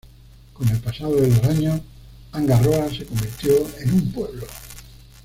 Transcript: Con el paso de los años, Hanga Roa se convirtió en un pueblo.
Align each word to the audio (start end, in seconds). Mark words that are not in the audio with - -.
Con 0.55 0.67
el 0.67 0.79
paso 0.79 1.13
de 1.15 1.27
los 1.29 1.43
años, 1.43 1.79
Hanga 2.31 2.57
Roa 2.59 2.89
se 2.89 3.05
convirtió 3.05 3.51
en 3.81 3.93
un 3.93 4.11
pueblo. 4.11 4.47